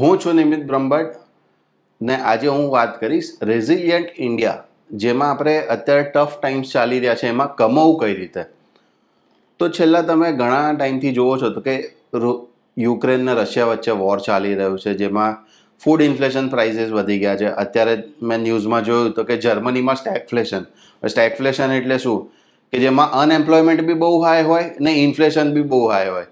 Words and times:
હું 0.00 0.18
છું 0.18 0.36
નિમિત 0.36 0.62
બ્રહ્મભટ્ટ 0.66 1.16
ને 2.00 2.14
આજે 2.30 2.46
હું 2.46 2.62
વાત 2.70 2.94
કરીશ 3.00 3.26
રેઝિલિયન્ટ 3.42 4.14
ઇન્ડિયા 4.18 4.62
જેમાં 5.02 5.30
આપણે 5.30 5.54
અત્યારે 5.74 6.06
ટફ 6.06 6.38
ટાઈમ્સ 6.38 6.72
ચાલી 6.72 7.00
રહ્યા 7.00 7.14
છે, 7.14 7.28
એમાં 7.28 7.50
કમાવું 7.58 7.98
કઈ 8.00 8.14
રીતે? 8.14 8.42
તો 9.60 9.68
છેલ્લા 9.68 10.02
તમે 10.02 10.32
ઘણા 10.32 10.72
ટાઈમથી 10.72 11.12
જુઓ 11.12 11.36
છો 11.42 11.50
તો 11.50 11.60
કે 11.60 11.74
યુક્રેન 12.76 13.28
ને 13.28 13.36
રશિયા 13.42 13.70
વચ્ચે 13.72 13.98
વોર 14.02 14.18
ચાલી 14.28 14.54
રહ્યું 14.54 14.78
છે, 14.78 14.94
જેમાં 14.94 15.38
ફૂડ 15.80 16.08
ઇન્ફ્લેશન 16.08 16.48
પ્રાઇઝિસ 16.48 16.90
વધી 16.98 17.20
ગયા 17.24 17.36
છે. 17.36 17.54
અત્યારે 17.64 17.96
મેં 18.22 18.44
ન્યૂઝમાં 18.48 18.84
જોયું 18.84 19.14
તો 19.18 19.28
કે 19.30 19.40
જર્મનીમાં 19.46 19.96
સ્ટેગફ્લેશન 19.96 20.68
સ્ટેગફ્લેશન 21.02 21.78
એટલે 21.78 21.98
શું? 21.98 22.20
કે 22.72 22.84
જેમાં 22.86 23.18
અનએમ્પ્લોયમેન્ટ 23.22 23.88
બી 23.88 24.02
બહુ 24.04 24.14
હાઈ 24.24 24.52
હોય 24.52 24.68
ને 24.80 25.00
ઇન્ફ્લેશન 25.06 25.52
બી 25.58 25.72
બહુ 25.74 25.88
હાઈ 25.88 26.14
હોય. 26.14 26.28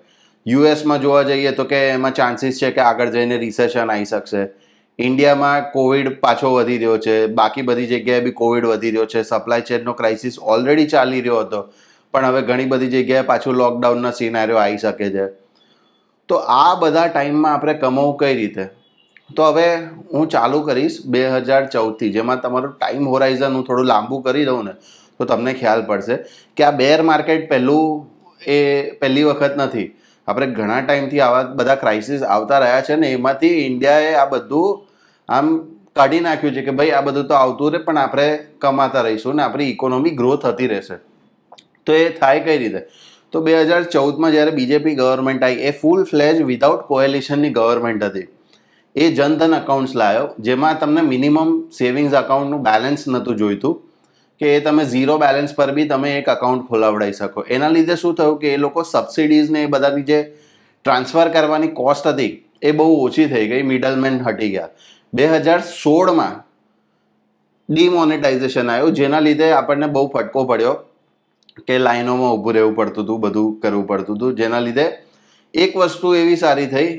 યુએસમાં 0.46 1.00
જોવા 1.00 1.22
જઈએ 1.22 1.50
તો 1.50 1.64
કે 1.64 1.88
એમાં 1.88 2.14
ચાન્સીસ 2.14 2.59
છે 2.62 2.70
કે 2.70 2.80
આગળ 2.80 3.11
જઈને 3.11 3.36
રિસેશન 3.36 3.90
આવી 3.90 4.04
શકશે. 4.04 4.48
ઇન્ડિયામાં 4.99 5.72
કોવિડ 5.72 6.21
પાછો 6.21 6.54
વધી 6.54 6.76
રહ્યો 6.76 6.99
છે. 6.99 7.26
બાકી 7.26 7.63
બધી 7.63 7.86
જગ્યાએ 7.86 8.21
બી 8.21 8.30
કોવિડ 8.30 8.64
વધી 8.64 8.90
રહ્યો 8.90 9.07
છે. 9.07 9.22
સપ્લાય 9.22 9.61
ચેનનો 9.61 9.93
ક્રાઇસિસ 9.93 10.39
ઓલરેડી 10.39 10.86
ચાલી 10.86 11.21
રહ્યો 11.21 11.39
હતો. 11.39 11.68
પણ 12.13 12.26
હવે 12.26 12.43
ઘણી 12.43 12.64
બધી 12.64 12.86
જગ્યાએ 12.86 13.22
પાછું 13.22 13.54
લોકડાઉનના 13.54 14.11
સિનારીઓ 14.11 14.57
આવી 14.57 14.79
શકે 14.79 15.11
છે. 15.11 15.26
તો 16.29 16.35
આ 16.35 16.75
બધા 16.75 17.07
ટાઈમમાં 17.07 17.54
આપણે 17.54 17.75
કમાવું 17.75 18.16
કઈ 18.16 18.35
રીતે? 18.35 18.64
તો 19.36 19.44
હવે 19.44 19.77
હું 20.13 20.29
ચાલુ 20.29 20.61
કરીશ 20.61 21.07
બે 21.07 21.29
હજાર 21.29 21.66
ચૌદથી. 21.66 22.11
જેમાં 22.11 22.41
તમારું 22.41 22.72
ટાઈમ 22.72 23.08
હોરાઇઝન 23.08 23.52
હું 23.52 23.64
થોડું 23.64 23.86
લાંબુ 23.86 24.21
કરી 24.21 24.44
દઉં 24.44 24.64
ને, 24.64 24.72
તો 25.18 25.25
તમને 25.25 25.52
ખ્યાલ 25.52 25.86
પડશે 25.86 26.16
કે 26.57 26.64
આ 26.64 26.71
બેર 26.71 27.02
માર્કેટ 27.02 27.50
પહેલું 27.50 28.11
એ 28.46 28.91
પહેલી 28.91 29.22
વખત 29.22 29.57
નથી. 29.57 29.96
આપણે 30.29 30.48
ઘણા 30.56 30.80
ટાઈમથી 30.86 31.20
આવા 31.26 31.44
બધા 31.58 31.79
ક્રાઇસિસ 31.82 32.24
આવતા 32.36 32.62
રહ્યા 32.64 32.86
છે 32.88 32.97
ને 33.02 33.12
એમાંથી 33.19 33.52
ઇન્ડિયાએ 33.66 34.14
આ 34.22 34.27
બધું 34.33 34.80
આમ 35.28 35.52
કાઢી 35.98 36.24
નાખ્યું 36.27 36.56
છે 36.56 36.64
કે 36.66 36.74
ભાઈ 36.80 36.96
આ 36.98 37.04
બધું 37.06 37.28
તો 37.30 37.38
આવતું 37.38 37.72
રહે, 37.74 37.80
પણ 37.86 37.98
આપણે 37.98 38.27
કમાતા 38.60 39.04
રહીશું 39.06 39.40
ને 39.40 39.46
આપણી 39.46 39.70
ઇકોનોમી 39.74 40.16
ગ્રો 40.20 40.34
થતી 40.44 40.68
રહેશે. 40.74 40.96
તો 41.86 41.92
એ 41.92 42.04
થાય 42.20 42.44
કઈ 42.46 42.58
રીતે? 42.64 42.80
તો 43.32 43.42
બે 43.46 43.56
હજાર 43.62 43.82
ચૌદમાં 43.94 44.32
જ્યારે 44.36 44.56
બીજેપી 44.58 44.94
ગવર્મેન્ટ 45.00 45.46
આવી 45.48 45.70
એ 45.70 45.72
ફૂલ 45.80 46.04
ફ્લેજ 46.10 46.42
વિધાઉટ 46.50 46.86
કોએલિશનની 46.90 47.52
ગવર્મેન્ટ 47.58 48.08
હતી. 48.08 48.27
એ 48.96 49.05
જનધન 49.18 49.55
અકાઉન્ટ્સ 49.58 49.94
લાવ્યો 50.02 50.27
જેમાં 50.48 50.80
તમને 50.80 51.02
મિનિમમ 51.12 51.52
સેવિંગ્સ 51.78 52.18
અકાઉન્ટનું 52.22 52.66
બેલેન્સ 52.68 53.06
નહોતું 53.08 53.40
જોઈતું. 53.42 53.77
કે 54.41 54.50
તમે 54.66 54.84
ઝીરો 54.92 55.14
બેલેન્સ 55.22 55.56
પર 55.56 55.72
બી 55.78 55.88
તમે 55.88 56.10
એક 56.19 56.28
અકાઉન્ટ 56.34 56.69
ખોલાવડાવી 56.69 57.16
શકો. 57.16 57.44
એના 57.55 57.72
લીધે 57.77 57.96
શું 58.02 58.14
થયું 58.20 58.38
કે 58.42 58.55
એ 58.55 58.60
લોકો 58.66 58.84
સબસિડીઝ 58.92 59.50
ને 59.56 59.64
એ 59.64 59.72
બધાની 59.74 60.06
જે 60.10 60.20
ટ્રાન્સફર 60.84 61.33
કરવાની 61.34 61.74
કોસ્ટ 61.80 62.06
હતી, 62.12 62.33
એ 62.62 62.70
બહુ 62.78 62.86
ઓછી 63.06 63.27
થઈ 63.33 63.48
ગઈ 63.50 63.62
મિડલમેન 63.72 64.16
હટી 64.27 64.50
ગયા. 64.55 64.70
બે 65.12 65.27
હજાર 65.34 65.61
સોળમાં 65.72 66.38
ડિમોનેટાઇઝેશન 67.68 68.70
આવ્યું, 68.70 68.96
જેના 69.00 69.20
લીધે 69.27 69.50
આપણને 69.58 69.92
બહુ 69.96 70.06
ફટકો 70.14 70.46
પડ્યો 70.52 70.74
કે 71.66 71.78
લાઈનોમાં 71.78 72.33
ઊભું 72.34 72.55
રહેવું 72.56 72.74
પડતું 72.80 73.05
હતું, 73.05 73.20
બધું 73.20 73.61
કરવું 73.62 73.86
પડતું 73.91 74.16
હતું. 74.16 74.36
જેના 74.41 74.62
લીધે 74.66 74.86
એક 75.55 75.77
વસ્તુ 75.77 76.14
એવી 76.14 76.41
સારી 76.44 76.68
થઈ 76.74 76.91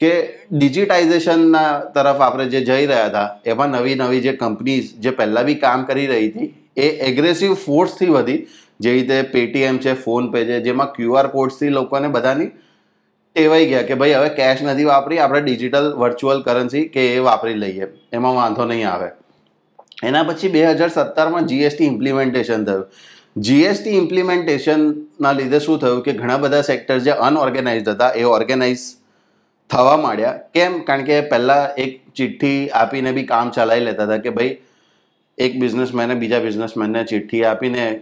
કે 0.00 0.12
ડિજિટાઇઝેશનના 0.52 1.66
તરફ 1.94 2.22
આપણે 2.26 2.46
જે 2.54 2.60
જઈ 2.68 2.86
રહ્યા 2.86 3.08
હતા, 3.08 3.26
એમાં 3.52 3.76
નવી 3.76 3.98
નવી 4.02 4.22
જે 4.26 4.32
કંપનીઝ 4.42 4.88
જે 5.04 5.12
પહેલાં 5.18 5.46
બી 5.50 5.58
કામ 5.64 5.84
કરી 5.90 6.06
રહી 6.12 6.30
હતી, 6.30 6.48
એ 6.76 6.88
એગ્રેસિવ 7.10 7.54
ફોર્સથી 7.66 8.10
વધી. 8.16 8.40
જે 8.80 8.90
રીતે 8.96 9.16
પેટીએમ 9.34 9.78
છે 9.84 9.94
ફોનપે 10.02 10.40
છે, 10.48 10.58
જેમાં 10.66 10.92
ક્યુઆર 10.96 11.26
કોડ્સથી 11.36 11.70
લોકોને 11.76 12.08
બધાની 12.16 12.50
ટેવાઈ 13.36 13.66
ગયા 13.70 13.88
કે 13.88 13.96
ભાઈ 14.02 14.14
હવે 14.18 14.30
કેશ 14.36 14.62
નથી 14.66 14.86
વાપરી, 14.90 15.18
આપણે 15.24 15.40
ડિજિટલ 15.46 15.88
વર્ચ્યુઅલ 16.02 16.44
કરન્સી 16.46 16.84
કે 16.94 17.06
એ 17.16 17.24
વાપરી 17.28 17.58
લઈએ. 17.62 17.88
એમાં 18.12 18.38
વાંધો 18.40 18.68
નહીં 18.70 18.88
આવે. 18.92 19.08
એના 20.10 20.24
પછી 20.30 20.52
બે 20.56 20.62
હજાર 20.66 20.90
સત્તરમાં 20.90 21.50
જીએસટી 21.52 21.88
ઇમ્પ્લિમેન્ટેશન 21.92 22.64
થયું. 22.68 22.86
જીએસટી 23.48 23.96
ઇમ્પ્લિમેન્ટેશનના 24.02 25.34
લીધે 25.40 25.60
શું 25.66 25.82
થયું 25.84 26.00
કે 26.06 26.16
ઘણા 26.22 26.38
બધા 26.46 26.64
સેક્ટર 26.70 26.98
જે 27.08 27.18
અનઓર્ગેનાઇઝડ 27.28 27.92
હતા, 27.94 28.12
એ 28.14 28.24
ઓર્ગેનાઇઝ 28.36 28.86
થવા 29.70 29.96
માંડ્યા. 29.96 30.32
કેમ? 30.54 30.78
કારણ 30.78 31.04
કે 31.04 31.20
પહેલાં 31.20 31.74
એક 31.74 32.00
ચિઠ્ઠી 32.14 32.68
આપીને 32.68 33.12
બી 33.12 33.22
કામ 33.22 33.50
ચલાવી 33.50 33.80
લેતા 33.80 34.04
હતા 34.04 34.16
કે 34.16 34.30
ભાઈ, 34.30 34.56
એક 35.38 35.60
બિઝનેસમેને 35.60 36.14
બીજા 36.14 36.38
બિઝનેસમેનને 36.38 37.04
ચિઠ્ઠી 37.04 37.44
આપીને 37.44 38.00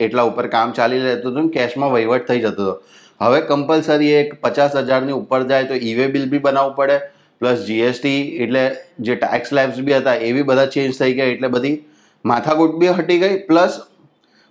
એટલા 0.00 0.22
ઉપર 0.22 0.46
કામ 0.46 0.72
ચાલી 0.72 0.98
લેતું 0.98 1.32
હતું 1.32 1.44
ને 1.44 1.48
કેશમાં 1.48 1.92
વહીવટ 1.92 2.28
થઈ 2.28 2.40
જતો 2.40 2.62
હતો. 2.62 2.82
હવે 3.20 3.40
કમ્પલસરી 3.40 4.10
એક 4.12 4.34
પચાસ 4.40 4.76
હજારની 4.76 5.12
ઉપર 5.12 5.42
જાય 5.42 5.64
તો 5.64 5.74
ઈવે 5.74 6.06
બિલ 6.06 6.28
બી 6.30 6.38
બનાવવું 6.38 6.76
પડે 6.76 6.98
પ્લસ 7.40 7.64
જીએસટી 7.66 8.36
એટલે 8.36 8.76
જે 9.00 9.16
ટેક્સ 9.16 9.52
લેબ્સ 9.52 9.80
બી 9.80 9.92
હતા 9.92 10.14
એ 10.14 10.32
બી 10.32 10.42
બધા 10.42 10.66
ચેન્જ 10.66 10.98
થઈ 10.98 11.14
ગયા 11.14 11.26
એટલે 11.26 11.48
બધી 11.48 11.84
માથાકૂટ 12.24 12.76
બી 12.76 12.86
હટી 12.86 13.18
ગઈ 13.18 13.38
પ્લસ 13.38 13.80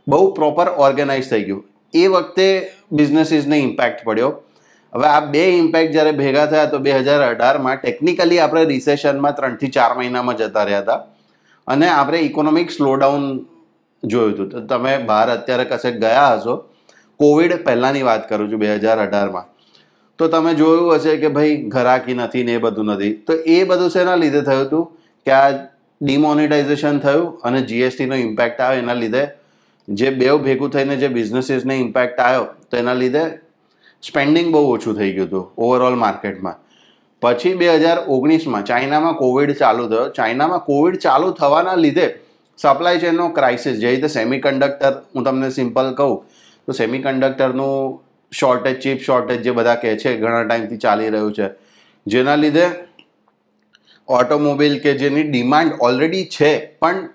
બહુ 0.07 0.33
પ્રોપર 0.33 0.67
ઓર્ગેનાઇઝ 0.67 1.29
થઈ 1.29 1.43
ગયું. 1.43 1.65
એ 1.93 2.07
વખતે 2.07 2.71
બિઝનેસીસને 2.91 3.59
ઇમ્પેક્ટ 3.59 4.03
પડ્યો. 4.03 4.43
હવે 4.93 5.07
આ 5.07 5.21
બે 5.33 5.43
ઇમ્પેક્ટ 5.57 5.93
જ્યારે 5.97 6.13
ભેગા 6.21 6.47
થયા 6.53 6.71
તો 6.71 6.79
બે 6.87 6.95
હજાર 6.99 7.19
અઢારમાં 7.27 7.77
ટેકનિકલી 7.83 8.39
આપણે 8.45 8.63
રિસેશનમાં 8.71 9.37
ત્રણથી 9.37 9.71
ચાર 9.77 9.91
મહિનામાં 9.99 10.39
જતા 10.41 10.65
રહ્યા 10.69 10.83
હતા. 10.85 10.99
અને 11.67 11.87
આપણે 11.89 12.19
ઇકોનોમિક 12.29 12.73
સ્લોડાઉન 12.77 13.27
જોયું 14.03 14.33
હતું. 14.33 14.49
તો 14.49 14.65
તમે 14.73 14.97
બહાર 15.11 15.27
અત્યારે 15.35 15.65
કશે 15.71 15.91
ગયા 16.03 16.33
હશો? 16.35 16.55
કોવિડ 17.19 17.53
પહેલાંની 17.69 18.03
વાત 18.09 18.27
કરું 18.29 18.49
છું, 18.51 18.59
બે 18.59 18.67
હજાર 18.75 18.99
અઢારમાં. 19.05 19.47
તો 20.19 20.27
તમે 20.35 20.53
જોયું 20.61 20.99
હશે 20.99 21.17
કે 21.23 21.29
ભાઈ 21.39 21.57
ઘરાકી 21.73 22.19
નથી 22.19 22.45
ને 22.51 22.55
એ 22.59 22.61
બધું 22.67 22.93
નથી. 22.93 23.15
તો 23.27 23.33
એ 23.55 23.57
બધું 23.71 23.89
શેના 23.95 24.21
લીધે 24.23 24.45
થયું 24.51 24.63
હતું? 24.67 24.85
કે 25.25 25.33
આ 25.39 25.49
ડિમોનિટાઇઝેશન 26.01 27.01
થયું 27.05 27.27
અને 27.49 27.59
જીએસટીનો 27.71 28.15
ઇમ્પેક્ટ 28.23 28.63
આવ્યો. 28.67 28.83
એના 28.85 28.97
લીધે 29.03 29.23
જે 29.87 30.11
બે 30.21 30.31
ભેગું 30.47 30.71
થઈને 30.77 30.95
જે 31.03 31.09
બિઝનેસીસને 31.17 31.77
ઇમ્પેક્ટ 31.83 32.19
આવ્યો, 32.19 32.47
તો 32.69 32.77
એના 32.77 32.97
લીધે 33.03 33.23
સ્પેન્ડિંગ 34.03 34.49
બહુ 34.51 34.63
ઓછું 34.75 34.97
થઈ 34.99 35.11
ગયું 35.17 35.27
હતું 35.27 35.45
ઓવરઓલ 35.67 35.95
માર્કેટમાં 36.05 36.57
પછી 37.21 37.53
બે 37.61 37.69
હજાર 37.83 37.97
ઓગણીસમાં 38.15 38.65
ચાઇનામાં 38.71 39.15
કોવિડ 39.21 39.53
ચાલુ 39.61 39.85
થયો. 39.91 40.07
ચાઇનામાં 40.19 40.65
કોવિડ 40.69 40.97
ચાલુ 41.05 41.29
થવાના 41.39 41.77
લીધે 41.85 42.07
સપ્લાય 42.59 42.99
ચેનનો 42.99 43.29
ક્રાઇસિસ 43.37 43.79
જે 43.83 43.93
રીતે 43.93 44.09
સેમિકન્ડક્ટર 44.17 44.93
હું 45.15 45.23
તમને 45.23 45.49
સિમ્પલ 45.59 45.89
કહું, 45.99 46.15
તો 46.67 46.71
સેમિકન્ડક્ટરનું 46.81 47.99
શોર્ટેજ 48.31 48.79
ચીપ 48.83 49.03
શોર્ટેજ 49.07 49.43
જે 49.43 49.51
બધા 49.51 49.75
કહે 49.75 49.95
છે, 49.97 50.15
ઘણા 50.17 50.45
ટાઈમથી 50.45 50.81
ચાલી 50.85 51.09
રહ્યું 51.09 51.33
છે. 51.33 51.49
જેના 52.05 52.35
લીધે 52.35 52.65
ઓટોમોબિલ 54.07 54.79
કે 54.79 54.97
જેની 55.03 55.27
ડિમાન્ડ 55.29 55.77
ઓલરેડી 55.79 56.25
છે, 56.37 56.51
પણ 56.81 57.05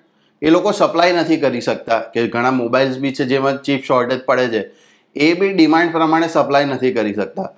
એ 0.43 0.51
લોકો 0.51 0.73
સપ્લાય 0.73 1.19
નથી 1.23 1.37
કરી 1.37 1.61
શકતા, 1.61 2.01
કે 2.15 2.29
ઘણા 2.29 2.55
મોબાઈલ્સ 2.63 2.99
બી 2.99 3.13
છે 3.13 3.25
જેમાં 3.33 3.61
ચીપ 3.67 3.85
શોર્ટેજ 3.85 4.25
પડે 4.27 4.49
છે. 4.55 4.63
એ 5.17 5.35
બી 5.35 5.53
ડિમાન્ડ 5.53 5.93
પ્રમાણે 5.93 6.29
સપ્લાય 6.29 6.65
નથી 6.65 6.93
કરી 6.93 7.15
શકતા. 7.15 7.51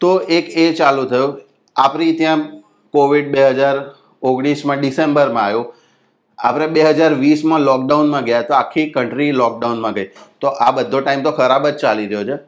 તો 0.00 0.18
એક 0.18 0.50
એ 0.56 0.72
ચાલુ 0.72 1.04
થયું. 1.04 1.40
આપણી 1.76 2.12
ત્યાં 2.12 2.62
કોવિડ 2.94 3.32
બે 3.32 3.48
હજાર 3.48 3.76
ઓગણીસમાં 4.22 4.80
ડિસેમ્બરમાં 4.80 5.44
આવ્યો. 5.44 5.74
આપણે 6.38 6.66
બે 6.66 6.82
હજાર 6.82 7.14
વીસમાં 7.14 7.60
લોકડાઉનમાં 7.60 8.24
ગયા 8.24 8.42
તો 8.42 8.54
આખી 8.54 8.90
કન્ટ્રી 8.90 9.32
લોકડાઉનમાં 9.32 9.92
ગઈ. 9.92 10.08
તો 10.40 10.48
આ 10.48 10.70
બધો 10.70 11.00
ટાઈમ 11.00 11.22
તો 11.22 11.30
ખરાબ 11.30 11.68
જ 11.68 11.76
ચાલી 11.76 12.06
રહ્યો 12.06 12.24
છે. 12.24 12.38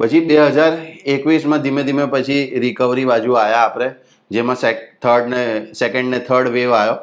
પછી 0.00 0.20
બે 0.20 0.36
હજાર 0.46 0.72
એકવીસમાં 1.06 1.62
ધીમે 1.62 1.82
ધીમે 1.82 2.06
પછી 2.06 2.58
રિકવરી 2.58 3.04
બાજુ 3.04 3.32
આવ્યા 3.32 3.56
આપણે, 3.56 3.90
જેમાં 4.30 4.56
સેક 4.56 4.78
થર્ડ 5.02 5.28
ને 5.28 5.72
સેકન્ડ 5.72 6.10
ને 6.10 6.18
થર્ડ 6.18 6.48
વેવ 6.48 6.72
આવ્યો. 6.72 6.96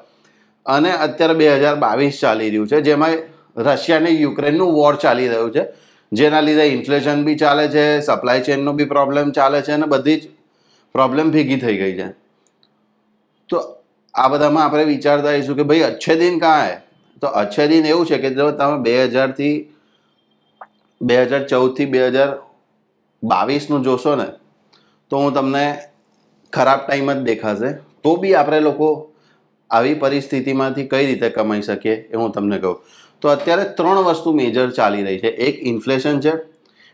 અને 0.66 0.92
અત્યારે 0.92 1.34
બે 1.34 1.56
હજાર 1.56 1.76
બાવીસ 1.76 2.20
ચાલી 2.20 2.50
રહ્યું 2.50 2.68
છે, 2.68 2.82
જેમાં 2.82 3.12
રશિયા 3.58 3.98
અને 3.98 4.10
યુક્રેનનું 4.10 4.74
વોર 4.74 4.96
ચાલી 4.96 5.28
રહ્યું 5.28 5.52
છે. 5.52 5.64
જેના 6.20 6.42
લીધે 6.48 6.66
ઇન્ફ્લેશન 6.76 7.24
બી 7.28 7.38
ચાલે 7.44 7.66
છે 7.76 7.86
સપ્લાય 8.08 8.46
ચેનનો 8.48 8.74
બી 8.80 8.90
પ્રોબ્લેમ 8.96 9.32
ચાલે 9.38 9.60
છે 9.68 9.74
અને 9.78 9.88
બધી 9.94 10.20
જ 10.22 10.32
પ્રોબ્લેમ 10.96 11.32
ભેગી 11.36 11.60
થઈ 11.66 11.78
ગઈ 11.82 11.96
છે. 12.00 12.08
તો 13.50 13.62
આ 14.14 14.30
બધામાં 14.34 14.66
આપણે 14.66 14.86
વિચારતા 14.90 15.32
આવીશું 15.34 15.58
કે 15.60 15.68
ભાઈ 15.70 15.86
અચ્છે 15.90 16.18
દિન 16.24 16.40
કાં 16.44 16.66
હે 16.66 16.76
તો 17.22 17.32
અચ્છે 17.42 17.68
દિન 17.72 17.86
એવું 17.92 18.06
છે 18.12 18.20
કે 18.26 18.36
જો 18.40 18.50
તમે 18.60 18.82
બે 18.88 18.98
હજારથી 19.14 19.56
બે 21.02 21.16
હજાર 21.22 21.42
ચૌદથી 21.54 21.90
બે 21.94 22.04
હજાર 22.08 22.30
બાવીસનું 23.24 23.84
જોશો 23.88 24.16
ને, 24.16 24.28
તો 25.12 25.18
હું 25.24 25.34
તમને 25.34 25.66
ખરાબ 26.54 26.86
ટાઈમ 26.86 27.10
જ 27.14 27.20
દેખાશે. 27.30 27.70
તો 28.04 28.12
બી 28.22 28.36
આપણે 28.36 28.60
લોકો 28.68 28.88
આવી 29.72 29.96
પરિસ્થિતિમાંથી 30.02 30.88
કઈ 30.92 31.06
રીતે 31.10 31.30
કમાઈ 31.38 31.66
શકીએ 31.70 31.96
એ 32.14 32.16
હું 32.22 32.32
તમને 32.32 32.60
કહું. 32.64 32.78
તો 33.24 33.30
અત્યારે 33.32 33.66
ત્રણ 33.76 34.06
વસ્તુ 34.06 34.32
મેજર 34.38 34.72
ચાલી 34.78 35.04
રહી 35.04 35.20
છે. 35.20 35.30
એક 35.48 35.60
ઇન્ફ્લેશન 35.72 36.18
છે, 36.26 36.34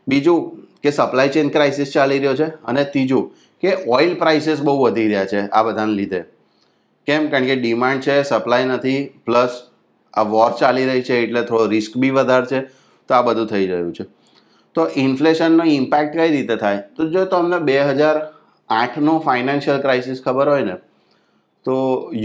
બીજું 0.08 0.68
કે 0.84 0.92
સપ્લાય 0.92 1.34
ચેન 1.36 1.50
ક્રાઇસિસ 1.56 1.94
ચાલી 1.94 2.20
રહ્યો 2.20 2.36
છે 2.42 2.50
અને 2.72 2.84
ત્રીજું 2.94 3.32
કે 3.64 3.72
ઓઇલ 3.96 4.14
પ્રાઇસીસ 4.20 4.62
બહુ 4.68 4.76
વધી 4.84 5.08
રહ્યા 5.08 5.32
છે 5.32 5.42
આ 5.48 5.64
બધાને 5.64 5.96
લીધે. 6.00 6.22
કેમ? 7.08 7.28
કારણ 7.32 7.50
કે 7.50 7.56
ડિમાન્ડ 7.56 8.06
છે 8.08 8.20
સપ્લાય 8.24 8.70
નથી 8.70 9.02
પ્લસ 9.26 9.58
આ 10.14 10.28
વોર 10.36 10.52
ચાલી 10.62 10.88
રહી 10.92 11.04
છે 11.10 11.20
એટલે 11.24 11.44
થોડો 11.50 11.68
રિસ્ક 11.74 11.98
બી 11.98 12.16
વધારે 12.20 12.48
છે, 12.54 12.62
તો 13.10 13.14
આ 13.14 13.22
બધું 13.22 13.48
થઈ 13.48 13.68
રહ્યું 13.68 13.94
છે. 13.94 14.06
તો 14.76 14.88
ઇન્ફ્લેશનનો 14.96 15.64
ઇમ્પેક્ટ 15.76 16.18
કઈ 16.18 16.32
રીતે 16.32 16.56
થાય? 16.56 16.84
તો 16.96 17.10
જો 17.16 17.26
તમને 17.26 17.60
બે 17.70 17.80
હજાર 17.92 18.18
આઠનો 18.70 19.20
ફાઇનાન્શિયલ 19.20 19.82
ક્રાઇસિસ 19.86 20.22
ખબર 20.26 20.48
હોય 20.54 20.66
ને, 20.66 20.76
તો 21.66 21.76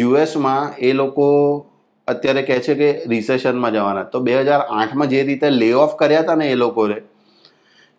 યુએસમાં 0.01 0.77
એ 0.79 0.93
લોકો 0.93 1.29
અત્યારે 2.09 2.43
કહે 2.43 2.59
છે 2.59 2.75
કે 2.75 3.05
રિસેશનમાં 3.07 3.73
જવાના. 3.73 4.03
તો 4.03 4.21
બે 4.21 4.41
હજાર 4.41 4.61
આઠમાં 4.61 5.07
જે 5.07 5.23
રીતે 5.23 5.51
લે 5.51 5.73
ઓફ 5.73 5.97
કર્યા 5.97 6.21
હતા 6.21 6.35
ને 6.35 6.51
એ 6.51 6.55
લોકોએ, 6.55 7.01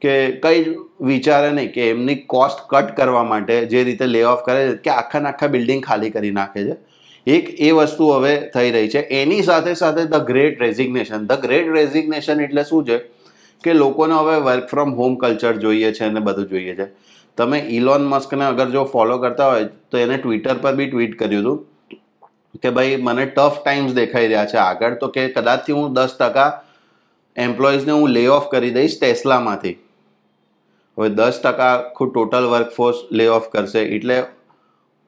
કે 0.02 0.32
કંઈ 0.32 0.76
વિચારે 1.02 1.52
નહીં 1.52 1.74
કે 1.74 1.90
એમની 1.90 2.16
કોસ્ટ 2.16 2.68
કટ 2.70 2.98
કરવા 2.98 3.24
માટે 3.24 3.66
જે 3.66 3.84
રીતે 3.84 4.06
લે 4.06 4.24
ઓફ 4.24 4.44
કરે 4.46 4.78
કે 4.78 4.90
આખા 4.90 5.20
આખા 5.20 5.48
બિલ્ડિંગ 5.48 5.84
ખાલી 5.84 6.10
કરી 6.10 6.32
નાખે 6.32 6.64
છે. 6.64 6.76
એક 7.28 7.50
એ 7.60 7.72
વસ્તુ 7.72 8.08
હવે 8.08 8.52
થઈ 8.54 8.72
રહી 8.72 8.90
છે. 8.90 9.00
એની 9.00 9.42
સાથે 9.42 9.74
સાથે 9.74 10.06
the 10.06 10.16
great 10.16 10.62
resignation 10.62 11.26
the 11.26 11.42
great 11.42 11.70
resignation 11.70 12.42
એટલે 12.42 12.64
શું 12.64 12.86
છે? 12.86 12.98
કે 13.64 13.74
લોકોને 13.74 14.14
હવે 14.14 14.40
વર્ક 14.40 14.68
ફ્રોમ 14.68 14.94
હોમ 14.94 15.16
કલ્ચર 15.16 15.54
જોઈએ 15.54 15.92
છે 15.92 16.06
અને 16.06 16.20
બધું 16.20 16.50
જોઈએ 16.50 16.76
છે. 16.76 16.86
તમે 17.38 17.60
ઇલોન 17.60 18.06
મસ્કને 18.06 18.46
અગર 18.46 18.70
જો 18.70 18.84
ફોલો 18.84 19.18
કરતા 19.18 19.52
હોય, 19.52 19.64
તો 19.92 19.98
એને 19.98 20.18
ટ્વિટર 20.18 20.54
પર 20.54 20.76
બી 20.76 20.90
ટ્વીટ 20.90 21.20
કર્યું 21.20 21.42
હતું. 21.42 21.75
કે 22.62 22.70
ભાઈ 22.70 23.02
મને 23.08 23.26
ટફ 23.26 23.58
ટાઈમ્સ 23.64 23.94
દેખાઈ 23.94 24.28
રહ્યા 24.28 24.46
છે. 24.46 24.58
આગળ 24.58 24.96
તો 25.02 25.08
કે 25.08 25.28
કદાચથી 25.28 25.78
હું 25.80 25.94
દસ 25.94 26.16
ટકા 26.20 26.52
એમ્પ્લોઈઝને 27.38 27.92
હું 27.92 28.10
લે 28.10 28.28
ઓફ 28.28 28.48
કરી 28.54 28.74
દઈશ 28.78 28.98
ટેસ્લામાંથી. 29.00 29.76
હવે 30.98 31.10
દસ 31.10 31.40
ટકા 31.44 31.70
આખું 31.74 32.14
ટોટલ 32.14 32.50
વર્કફોર્સ 32.54 32.98
લે 33.12 33.28
ઓફ 33.28 33.50
કરશે. 33.50 33.82
એટલે 33.98 34.18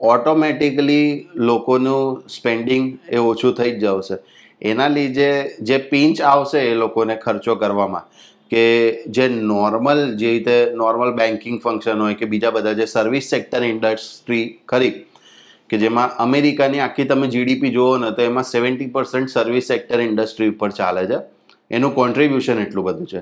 ઓટોમેટિકલી 0.02 1.30
લોકોનું 1.36 2.24
સ્પેન્ડિંગ 2.30 2.90
એ 3.10 3.18
ઓછું 3.18 3.54
થઈ 3.54 3.72
જ 3.72 3.86
જશે. 3.86 4.18
એના 4.62 4.88
લીધે 4.88 5.32
જે 5.62 5.78
પિંચ 5.92 6.22
આવશે 6.22 6.60
એ 6.60 6.74
લોકોને 6.74 7.16
ખર્ચો 7.16 7.56
કરવામાં 7.56 8.06
કે 8.52 8.64
જે 9.10 9.26
નોર્મલ 9.28 10.02
જે 10.16 10.30
રીતે 10.32 10.74
નોર્મલ 10.76 11.12
બેન્કિંગ 11.12 11.60
ફંક્શન 11.64 12.02
હોય 12.02 12.14
કે 12.14 12.26
બીજા 12.26 12.52
બધા 12.52 12.74
જે 12.74 12.86
સર્વિસ 12.86 13.30
સેક્ટર 13.30 13.62
ઇન્ડસ્ટ્રી 13.64 14.46
ખરી 14.68 14.94
કે 15.70 15.78
જેમાં 15.78 16.10
અમેરિકાની 16.18 16.80
આખી 16.80 17.04
તમે 17.04 17.28
જીડીપી 17.28 17.70
જુઓ 17.70 17.98
ને, 17.98 18.12
તો 18.12 18.22
એમાં 18.22 18.44
seventy 18.44 18.88
percent 18.88 19.30
service 19.30 19.68
sector 19.68 20.02
industry 20.02 20.50
ઉપર 20.50 20.70
ચાલે 20.70 21.06
છે. 21.06 21.20
એનું 21.72 21.96
કોન્ટ્રીબ્યુશન 21.96 22.60
એટલું 22.60 22.86
બધું 22.86 23.08
છે. 23.08 23.22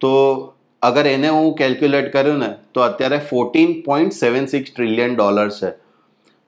તો 0.00 0.10
અગર 0.82 1.06
એને 1.06 1.28
હું 1.28 1.54
કેલ્ક્યુલેટ 1.54 2.12
કર્યું 2.12 2.38
ને, 2.38 2.54
તો 2.74 2.80
અત્યારે 2.80 3.18
fourteen 3.18 3.82
point 3.82 4.12
seven 4.12 4.46
six 4.46 4.70
trillion 4.76 5.14
dollar 5.14 5.48
છે. 5.48 5.72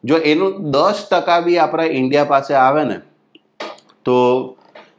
જો 0.05 0.17
એનું 0.17 0.71
દસ 0.71 1.09
ટકા 1.11 1.41
બી 1.41 1.59
આપણા 1.59 1.85
ઇન્ડિયા 1.85 2.25
પાસે 2.25 2.55
આવે 2.55 2.85
ને, 2.85 3.01
તો 4.05 4.17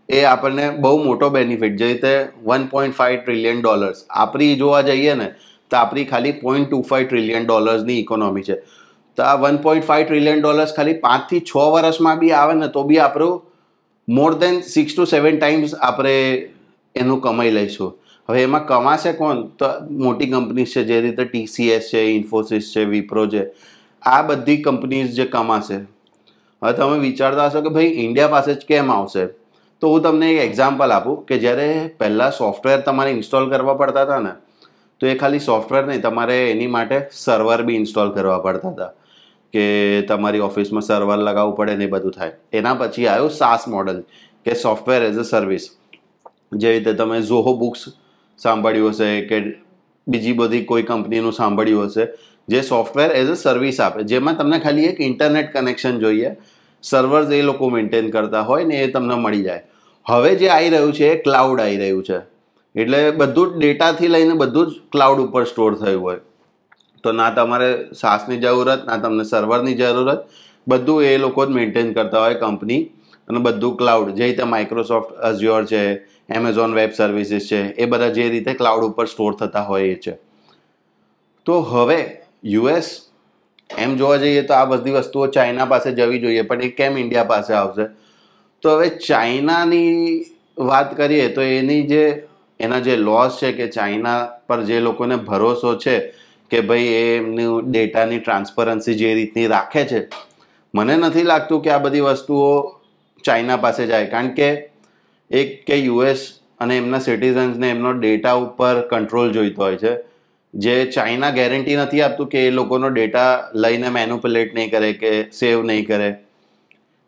એ 0.09 0.23
આપણને 0.23 0.69
બહુ 0.69 1.03
મોટો 1.03 1.29
બેનિફિટ 1.29 1.75
જે 1.75 1.85
રીતે 1.85 2.27
one 2.43 2.65
point 2.65 2.95
five 2.95 3.19
trillion 3.19 3.61
dollars 3.61 4.05
આપણી 4.09 4.55
જોવા 4.55 4.81
જઈએ 4.81 5.13
ને, 5.13 5.27
તો 5.71 5.77
આપણી 5.77 6.05
ખાલી 6.05 6.31
પોઈન્ટ 6.31 6.69
ટુ 6.69 6.81
ફાઈવ 6.81 7.07
ટ્રિલિયન 7.07 7.45
ડોલર્સની 7.45 7.99
ઇકોનોમી 7.99 8.41
છે. 8.41 8.55
તો 9.17 9.23
આ 9.23 9.35
one 9.41 9.57
point 9.65 9.87
five 9.89 10.05
trillion 10.07 10.39
dollars 10.43 10.73
ખાલી 10.77 11.01
પાંચથી 11.07 11.41
છ 11.49 11.57
વર્ષમાં 11.75 12.21
બી 12.21 12.31
આવે 12.37 12.53
ને 12.61 12.69
તો 12.77 12.83
બી 12.91 13.01
આપણું 13.07 13.41
more 14.07 14.31
than 14.45 14.61
six 14.69 14.95
to 14.95 15.05
seven 15.11 15.37
times 15.37 15.75
આપણે 15.81 16.15
એનું 16.95 17.21
કમાઈ 17.21 17.53
લઈશું. 17.57 17.91
હવે 18.29 18.41
એમાં 18.47 18.65
કમાશે 18.67 19.11
કોણ? 19.19 19.43
તો 19.59 19.69
મોટી 20.03 20.31
કંપનીઝ 20.31 20.73
છે, 20.73 20.83
જે 20.89 21.01
રીતે 21.05 21.23
ટીસીએસ 21.25 21.91
છે 21.91 22.01
ઇન્ફોસિસ 22.15 22.71
છે 22.73 22.85
વિપ્રો 22.85 23.27
છે, 23.27 23.43
આ 24.03 24.21
બધી 24.29 24.63
કંપનીઝ 24.65 25.13
જે 25.17 25.25
કમાશે. 25.35 25.77
હવે 26.61 26.73
તમે 26.77 26.97
વિચારતા 27.05 27.47
હશો 27.49 27.61
કે 27.65 27.73
ભાઈ 27.77 27.93
ઇન્ડિયા 28.05 28.33
પાસે 28.35 28.51
જ 28.53 28.65
કેમ 28.71 28.91
આવશે? 28.95 29.27
તો 29.81 29.91
હું 29.93 30.03
તમને 30.03 30.31
એક 30.31 30.41
એક્ઝામ્પલ 30.47 30.95
આપું 30.97 31.21
કે 31.29 31.39
જ્યારે 31.43 31.69
પહેલાં 32.01 32.35
સોફ્ટવેર 32.39 32.81
તમારે 32.89 33.11
ઇન્સ્ટોલ 33.13 33.47
કરવા 33.53 33.77
પડતા 33.81 34.05
હતા 34.05 34.19
ને, 34.27 34.33
તો 35.01 35.07
એ 35.07 35.15
ખાલી 35.21 35.45
સોફ્ટવેર 35.47 35.83
નહીં, 35.87 36.03
તમારે 36.07 36.37
એની 36.51 36.73
માટે 36.75 36.97
સર્વર 37.23 37.63
બી 37.69 37.79
ઇન્સ્ટોલ 37.83 38.13
કરવા 38.17 38.39
પડતા 38.45 38.73
હતા. 38.75 38.91
કે 39.53 39.65
તમારી 40.09 40.43
ઓફિસમાં 40.45 40.85
સર્વર 40.87 41.19
લગાવવું 41.19 41.57
પડે 41.57 41.75
ને 41.77 41.87
બધું 41.87 42.13
થાય. 42.13 42.33
એના 42.53 42.75
પછી 42.75 43.07
આવ્યો 43.07 43.29
સાસ 43.39 43.67
મોડલ, 43.67 43.99
કે 44.45 44.55
સોફ્ટવેર 44.55 45.01
એઝ 45.09 45.19
અ 45.19 45.25
સર્વિસ 45.25 45.67
જે 46.61 46.71
રીતે 46.71 46.91
તમે 46.97 47.19
ઝોહો 47.23 47.53
બુક્સ 47.59 47.83
સાંભળ્યું 48.41 48.95
હશે 48.95 49.09
કે 49.29 49.41
બીજી 50.07 50.35
બધી 50.39 50.65
કોઈ 50.65 50.85
કંપનીનું 50.89 51.37
સાંભળ્યું 51.39 51.89
હશે, 51.89 52.07
જે 52.47 52.61
સોફ્ટવેર 52.63 53.09
એઝ 53.19 53.31
અ 53.35 53.37
સર્વિસ 53.45 53.79
આપે. 53.79 54.01
જેમાં 54.05 54.41
તમને 54.41 54.59
ખાલી 54.65 54.89
એક 54.89 54.99
ઇન્ટરનેટ 55.09 55.53
કનેક્શન 55.53 56.01
જોઈએ 56.03 56.35
સર્વર્સ 56.83 57.31
એ 57.31 57.41
લોકો 57.41 57.69
મેન્ટેન 57.69 58.11
કરતા 58.11 58.43
હોય 58.43 58.65
ને 58.65 58.83
એ 58.83 58.91
તમને 58.91 59.15
મળી 59.21 59.43
જાય. 59.43 59.63
હવે 60.05 60.35
જે 60.41 60.49
આવી 60.49 60.71
રહ્યું 60.75 60.93
છે 60.99 61.11
એ 61.11 61.21
ક્લાઉડ 61.25 61.65
આવી 61.65 61.81
રહ્યું 61.81 62.03
છે. 62.09 62.19
એટલે 62.75 62.99
બધું 63.21 63.53
જ 63.53 63.59
ડેટાથી 63.61 64.13
લઈને 64.15 64.35
બધું 64.43 64.69
જ 64.69 64.81
ક્લાઉડ 64.91 65.19
ઉપર 65.25 65.43
સ્ટોર 65.51 65.71
થયું 65.81 66.01
હોય. 66.05 66.19
તો 67.03 67.11
ના 67.11 67.29
તમારે 67.31 67.69
સાસની 68.01 68.39
જરૂરત, 68.39 68.85
ના 68.87 68.97
તમને 68.97 69.25
સર્વરની 69.25 69.75
જરૂરત, 69.75 70.25
બધું 70.67 71.03
એ 71.03 71.17
લોકો 71.17 71.45
જ 71.45 71.49
મેન્ટેન 71.59 71.93
કરતા 71.93 72.25
હોય 72.25 72.41
કંપની 72.41 72.81
અને 73.29 73.39
બધું 73.39 73.77
ક્લાઉડ 73.77 74.15
જે 74.17 74.25
રીતે 74.25 74.43
માઇક્રોસોફ્ટ 74.43 75.15
અઝ્યોર 75.29 75.65
છે 75.65 75.81
એમેઝોન 76.29 76.73
વેબ 76.73 76.91
સર્વિસીસ 76.91 77.47
છે, 77.47 77.61
એ 77.77 77.85
બધા 77.85 78.13
જે 78.17 78.29
રીતે 78.29 78.53
ક્લાઉડ 78.53 78.83
ઉપર 78.83 79.07
સ્ટોર 79.07 79.33
થતા 79.33 79.65
હોય 79.67 79.95
એ 79.95 79.95
છે. 79.95 80.13
તો 81.45 81.61
હવે 81.61 81.99
યુએસ 82.43 82.93
એમ 83.69 83.97
જોવા 83.97 84.17
જઈએ 84.17 84.47
તો 84.47 84.53
આ 84.53 84.65
બધી 84.65 84.91
વસ્તુઓ 84.91 85.27
ચાઇના 85.27 85.65
પાસે 85.65 85.91
જવી 85.91 86.19
જોઈએ, 86.19 86.43
પણ 86.43 86.61
એ 86.61 86.69
કેમ 86.69 86.97
ઇન્ડિયા 86.97 87.23
પાસે 87.23 87.53
આવશે? 87.53 87.87
તો 88.61 88.77
હવે 88.77 88.89
ચાઇનાની 89.07 90.25
વાત 90.57 90.97
કરીએ 90.97 91.29
તો 91.35 91.41
એની 91.41 91.87
જે, 91.87 92.03
એના 92.59 92.79
જે 92.79 92.95
લોસ 92.97 93.39
છે 93.39 93.51
કે 93.53 93.67
ચાઇના 93.67 94.19
પર 94.47 94.63
જે 94.63 94.79
લોકોને 94.79 95.15
ભરોસો 95.17 95.75
છે 95.77 95.95
કે 96.53 96.61
ભાઈ 96.69 96.93
એમનું 97.01 97.71
ડેટાની 97.71 98.19
ટ્રાન્સપરન્સી 98.19 98.95
જે 99.01 99.13
રીતની 99.13 99.47
રાખે 99.47 99.83
છે, 99.85 100.01
મને 100.73 100.95
નથી 100.95 101.23
લાગતું 101.23 101.63
કે 101.63 101.69
આ 101.69 101.77
બધી 101.77 101.99
વસ્તુઓ 101.99 102.47
ચાઇના 103.25 103.57
પાસે 103.57 103.83
જાય. 103.87 104.05
કારણ 104.05 104.33
કે 104.39 104.49
એક 105.31 105.53
કે 105.67 105.75
યુએસ 105.75 106.25
અને 106.59 106.77
એમના 106.77 106.99
સિટીઝન્સને 106.99 107.69
એમનો 107.69 107.93
ડેટા 107.93 108.33
ઉપર 108.33 108.81
કંટ્રોલ 108.87 109.31
જોઈતો 109.31 109.61
હોય 109.61 109.77
છે. 109.77 109.93
જે 110.53 110.75
ચાઇના 110.85 111.29
ગેરંટી 111.29 111.75
નથી 111.75 112.01
આપતું 112.01 112.27
કે 112.27 112.43
એ 112.47 112.51
લોકોનો 112.51 112.89
ડેટા 112.89 113.29
લઈને 113.55 113.89
મેન્યુપ્યુલેટ 113.89 114.53
નહીં 114.55 114.71
કરે 114.71 114.91
કે 114.93 115.11
સેવ 115.31 115.63
નહીં 115.63 115.87
કરે. 115.87 116.09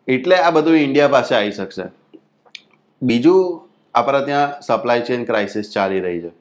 એટલે 0.08 0.36
આ 0.36 0.50
બધું 0.50 0.76
ઇન્ડિયા 0.76 1.08
પાસે 1.08 1.34
આવી 1.34 1.52
શકશે. 1.52 1.86
બીજું 3.02 3.68
આપણા 3.94 4.20
ત્યાં 4.20 4.60
સપ્લાય 4.60 5.00
ચેન 5.00 5.24
ક્રાઇસિસ 5.24 5.70
ચાલી 5.72 6.00
રહી 6.00 6.20
છે. 6.20 6.32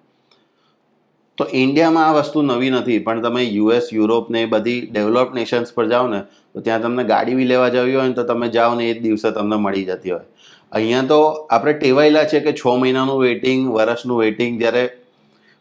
તો 1.37 1.47
ઇન્ડિયામાં 1.61 2.05
આ 2.09 2.15
વસ્તુ 2.17 2.41
નવી 2.43 2.71
નથી, 2.71 2.99
પણ 3.05 3.21
તમે 3.23 3.41
યુએસ 3.57 3.87
યુરોપ 3.93 4.29
ને 4.29 4.45
બધી 4.53 4.81
ડેવલપ 4.91 5.33
નેશન્સ 5.37 5.73
પર 5.75 5.87
જાઓ 5.93 6.07
ને, 6.13 6.19
તો 6.53 6.61
ત્યાં 6.61 6.85
તમને 6.85 7.03
ગાડી 7.11 7.35
બી 7.39 7.49
લેવા 7.51 7.71
જવી 7.73 7.95
હોય 7.95 8.07
ને 8.11 8.15
તો 8.19 8.23
તમે 8.29 8.47
જાઓ 8.49 8.75
ને 8.75 8.89
એ 8.91 8.93
જ 8.93 9.01
દિવસે 9.05 9.27
તમને 9.37 9.57
મળી 9.63 9.85
જતી 9.89 10.13
હોય. 10.15 10.27
અહીંયા 10.71 11.07
તો 11.09 11.19
આપણે 11.49 11.73
ટેવાયેલા 11.73 12.25
છે 12.31 12.39
કે 12.45 12.53
છ 12.53 12.63
મહિનાનું 12.83 13.19
વેઇટિંગ 13.23 13.67
વર્ષનું 13.75 14.21
વેઇટિંગ 14.21 14.53
જ્યારે 14.61 14.83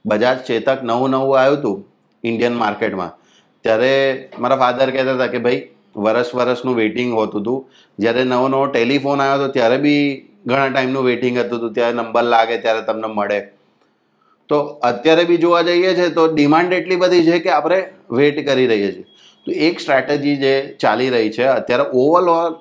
બજાજ 0.05 0.39
ચેતક 0.49 0.87
નવું 0.91 1.15
નવું 1.15 1.39
આવ્યું 1.39 1.59
હતું 1.59 1.79
ઇન્ડિયન 2.25 2.61
માર્કેટમાં 2.63 3.13
ત્યારે 3.65 3.93
મારા 4.39 4.61
ફાધર 4.63 4.89
કહેતા 4.95 5.17
હતા 5.17 5.31
કે 5.35 5.43
ભાઈ 5.47 5.61
વરસ 6.05 6.31
વરસનું 6.39 6.79
વેઇટિંગ 6.81 7.13
હોતું 7.19 7.43
હતું 7.43 7.59
જ્યારે 7.99 8.25
નવો 8.31 8.47
નવો 8.49 8.65
ટેલિફોન 8.69 9.25
આવ્યો 9.27 9.39
હતો 9.39 9.51
ત્યારે 9.59 9.79
બી 9.85 10.01
ઘણા 10.47 10.71
ટાઈમનું 10.71 11.07
વેઇટિંગ 11.09 11.37
હતું 11.43 11.59
હતું 11.59 11.77
ત્યારે 11.77 11.97
નંબર 11.99 12.25
લાગે 12.33 12.57
ત્યારે 12.65 12.87
તમને 12.89 13.13
મળે. 13.19 13.39
તો 14.49 14.61
અત્યારે 14.61 15.25
બી 15.25 15.37
જોવા 15.37 15.63
જઈએ 15.63 15.95
છે 15.95 16.09
તો 16.09 16.35
ડિમાન્ડ 16.35 16.73
એટલી 16.73 16.97
બધી 16.97 17.25
છે 17.25 17.39
કે 17.39 17.51
આપણે 17.51 17.85
વેઇટ 18.11 18.47
કરી 18.47 18.67
રહીએ 18.67 18.93
છીએ. 18.93 19.03
તો 19.47 19.53
એક 19.53 19.81
સ્ટ્રેટેજી 19.81 20.37
જે 20.37 20.77
ચાલી 20.81 21.11
રહી 21.11 21.31
છે 21.31 21.45
અત્યારે 21.45 21.85
ઓવરઓલ 21.95 22.55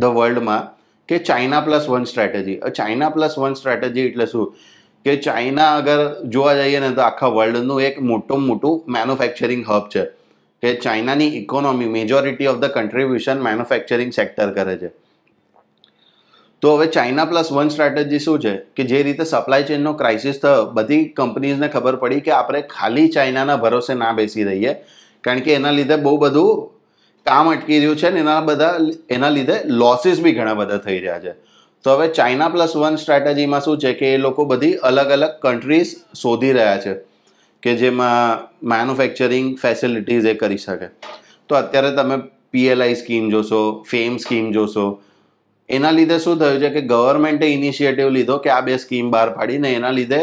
ધ 0.00 0.04
વર્લ્ડમાં 0.04 0.76
કે 1.08 1.18
China 1.18 1.60
plus 1.60 1.88
one 1.88 2.04
strategy 2.04 2.56
China 2.74 3.08
plus 3.08 3.38
one 3.38 3.54
strategy 3.54 4.00
એટલે 4.00 4.26
શું? 4.26 4.56
કે 5.04 5.16
ચાઇના 5.16 5.76
અગર 5.76 6.16
જોવા 6.28 6.54
જઈએ 6.54 6.78
ને 6.80 6.90
તો 6.90 7.00
આખા 7.00 7.26
વર્લ્ડનું 7.26 7.82
એક 7.82 8.02
મોટું 8.02 8.46
મોટું 8.46 8.92
મેન્યુફેક્ચરિંગ 8.92 9.64
હબ 9.68 9.88
છે. 9.96 10.04
કે 10.62 10.74
ચાઇનાની 10.74 11.26
economy 11.26 11.86
majority 11.86 12.46
of 12.46 12.56
the 12.56 12.64
contribution 12.64 13.40
manufacturing 13.40 14.12
sector 14.12 14.52
કરે 14.52 14.76
છે. 14.76 15.05
તો 16.62 16.76
હવે 16.76 16.86
ચાઇના 16.86 17.24
પ્લસ 17.24 17.52
વન 17.52 17.68
સ્ટ્રેટેજી 17.68 18.18
શું 18.18 18.40
છે? 18.40 18.56
કે 18.76 18.84
જે 18.84 19.02
રીતે 19.02 19.24
સપ્લાય 19.24 19.62
ચેનનો 19.62 19.92
ક્રાઇસિસ 19.92 20.38
થયો, 20.38 20.70
બધી 20.70 21.04
કંપનીઝને 21.04 21.68
ખબર 21.68 21.96
પડી 21.96 22.20
કે 22.20 22.30
આપણે 22.30 22.62
ખાલી 22.62 23.08
ચાઇનાના 23.08 23.56
ભરોસે 23.56 23.94
ના 23.94 24.12
બેસી 24.12 24.44
રહીએ. 24.44 24.74
કારણ 25.24 25.40
કે 25.40 25.54
એના 25.54 25.70
લીધે 25.70 25.96
બહુ 25.96 26.18
બધું 26.18 26.70
કામ 27.26 27.50
અટકી 27.50 27.78
રહ્યું 27.78 27.96
છે 27.96 28.10
ને 28.10 28.20
એના 28.20 28.40
બધા 28.40 28.78
એના 29.10 29.28
લીધે 29.28 29.60
લોસીસ 29.64 30.20
બી 30.20 30.32
ઘણા 30.32 30.54
બધા 30.54 30.76
થઈ 30.76 30.98
રહ્યા 30.98 31.18
છે. 31.18 31.32
તો 31.84 31.90
હવે 31.90 32.08
ચાઇના 32.08 32.48
પ્લસ 32.48 32.76
વન 32.76 32.96
સ્ટ્રેટેજીમાં 32.96 33.60
શું 33.60 33.78
છે 33.78 33.92
કે 33.92 34.14
એ 34.14 34.16
લોકો 34.16 34.44
બધી 34.44 34.72
અલગ 34.72 35.10
અલગ 35.10 35.30
કન્ટ્રીઝ 35.42 35.96
શોધી 36.14 36.52
રહ્યા 36.52 36.76
છે 36.76 36.94
કે 37.62 37.74
જેમાં 37.74 38.44
મેન્યુફેક્ચરિંગ 38.68 39.56
ફેસિલિટીઝ 39.56 40.24
એ 40.24 40.34
કરી 40.34 40.56
શકે. 40.56 40.86
તો 41.48 41.54
અત્યારે 41.54 41.90
તમે 41.90 42.16
પીએલઆઈ 42.50 42.94
સ્કીમ 42.94 43.30
જોશો 43.30 43.84
ફેમ 43.90 44.16
સ્કીમ 44.16 44.52
જોશો 44.52 45.02
એના 45.68 45.94
લીધે 45.98 46.18
શું 46.24 46.38
થયું 46.40 46.60
છે 46.64 46.70
કે 46.70 46.82
ગવર્મેન્ટે 46.92 47.46
ઇનિશિયેટિવ 47.52 48.10
લીધો 48.16 48.38
કે 48.44 48.50
આ 48.56 48.60
બે 48.68 48.76
સ્કીમ 48.84 49.10
બહાર 49.14 49.28
પાડીને 49.38 49.68
એના 49.70 49.94
લીધે 49.98 50.20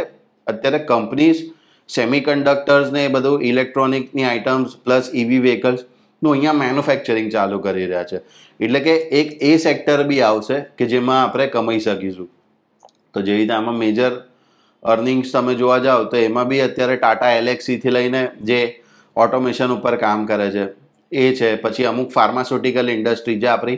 અત્યારે 0.48 0.80
કંપનીઝ 0.92 1.42
સેમિકન્ડક્ટર્સને 1.90 3.02
એ 3.06 3.10
બધું 3.16 3.48
ઇલેક્ટ્રોનિકની 3.50 4.28
આઇટમ્સ 4.28 4.76
પ્લસ 4.86 5.10
ઇવી 5.22 5.42
વ્હીકલ્સનું 5.46 6.32
અહીંયા 6.34 6.60
મેન્યુફેક્ચરિંગ 6.60 7.32
ચાલુ 7.32 7.58
કરી 7.66 7.88
રહ્યા 7.88 8.10
છે. 8.12 8.22
એટલે 8.60 8.80
કે 8.86 8.94
એક 9.22 9.34
એ 9.50 9.58
સેક્ટર 9.66 9.98
બી 10.12 10.22
આવશે 10.28 10.60
કે 10.78 10.88
જેમાં 10.94 11.20
આપણે 11.24 11.48
કમાઈ 11.56 11.82
શકીશું. 11.88 12.30
તો 13.14 13.22
જેવી 13.22 13.42
રીતે 13.42 13.56
આમાં 13.58 13.82
મેજર 13.82 14.14
અર્નિંગ્સ 14.84 15.34
તમે 15.34 15.56
જોવા 15.56 15.82
જાઓ 15.88 16.06
તો 16.14 16.22
એમાં 16.28 16.48
બી 16.54 16.62
અત્યારે 16.68 16.96
ટાટા 17.02 17.34
એલેક્સીથી 17.42 17.94
લઈને 17.98 18.22
જે 18.50 18.62
ઓટોમેશન 19.16 19.76
ઉપર 19.76 19.96
કામ 20.06 20.26
કરે 20.32 20.48
છે, 20.56 20.64
એ 21.12 21.26
છે. 21.34 21.50
પછી 21.64 21.90
અમુક 21.92 22.10
ફાર્માસ્યુટિકલ 22.16 22.94
ઇન્ડસ્ટ્રી 22.96 23.38
જે 23.44 23.52
આપણી 23.52 23.78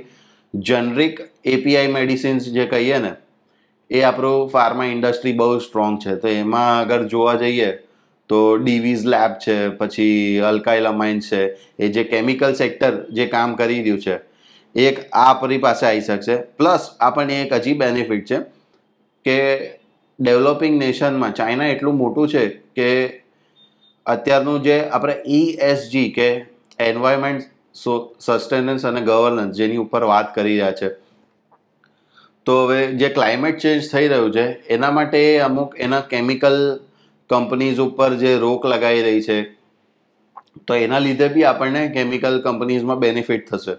જનરિક 0.61 1.21
એપીઆઈ 1.45 1.91
મેડિસિન્સ 1.91 2.51
જે 2.53 2.65
કહીએ 2.71 2.99
ને, 2.99 3.11
એ 3.91 4.01
આપણું 4.01 4.49
ફાર્મા 4.49 4.91
ઇન્ડસ્ટ્રી 4.91 5.33
બહુ 5.33 5.59
સ્ટ્રોંગ 5.59 5.97
છે. 5.99 6.15
તો 6.15 6.27
એમાં 6.27 6.85
અગર 6.85 7.07
જોવા 7.07 7.35
જઈએ 7.41 7.71
તો 8.29 8.39
ડીવીઝ 8.57 9.05
લેબ 9.05 9.39
છે, 9.39 9.57
પછી 9.69 10.39
અલ્કાઇલ 10.41 10.91
માઇન્સ 10.93 11.29
છે, 11.29 11.41
એ 11.79 11.89
જે 11.89 12.03
કેમિકલ 12.03 12.55
સેક્ટર 12.55 12.93
જે 13.11 13.27
કામ 13.27 13.55
કરી 13.55 13.81
રહ્યું 13.81 13.99
છે, 13.99 14.19
એક 14.75 15.01
આપણી 15.13 15.57
પાસે 15.57 15.85
આવી 15.87 16.01
શકશે. 16.01 16.37
પ્લસ 16.57 16.89
આપણને 16.99 17.41
એક 17.41 17.53
હજી 17.53 17.73
બેનિફિટ 17.73 18.25
છે 18.27 18.39
કે 19.25 19.37
ડેવલપિંગ 20.19 20.79
નેશનમાં 20.79 21.33
ચાઇના 21.33 21.69
એટલું 21.75 21.95
મોટું 21.97 22.27
છે 22.27 22.43
કે 22.75 22.89
અત્યારનું 24.05 24.63
જે 24.63 24.77
આપણે 24.89 25.15
ઈએસજી 25.39 26.09
કે 26.11 26.27
એન્વાયરમેન્ટ 26.79 27.51
સસ્ટેનન્સ 27.75 28.85
અને 28.89 29.01
ગવર્નન્સ 29.09 29.57
જેની 29.59 29.81
ઉપર 29.85 30.03
વાત 30.11 30.27
કરી 30.35 30.57
રહ્યા 30.59 30.77
છે. 30.81 30.89
તો 32.47 32.55
હવે 32.63 32.79
જે 32.99 33.09
ક્લાઇમેટ 33.15 33.57
ચેન્જ 33.63 33.89
થઈ 33.91 34.07
રહ્યું 34.11 34.33
છે, 34.33 34.45
એના 34.75 34.91
માટે 34.97 35.21
અમુક 35.47 35.79
એના 35.85 36.03
કેમિકલ 36.11 36.57
કંપનીઝ 37.29 37.81
ઉપર 37.87 38.09
જે 38.21 38.31
રોક 38.43 38.67
લગાવી 38.73 39.03
રહી 39.07 39.23
છે, 39.27 39.37
તો 40.67 40.77
એના 40.85 41.01
લીધે 41.05 41.27
બી 41.33 41.47
આપણને 41.51 41.81
કેમિકલ 41.95 42.37
કંપનીઝમાં 42.45 43.01
બેનિફિટ 43.03 43.49
થશે. 43.49 43.75